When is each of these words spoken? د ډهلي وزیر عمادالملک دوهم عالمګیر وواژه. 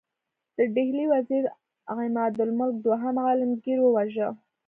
د 0.57 0.59
ډهلي 0.75 1.05
وزیر 1.13 1.43
عمادالملک 2.01 2.75
دوهم 2.85 3.15
عالمګیر 3.27 3.77
وواژه. 3.81 4.27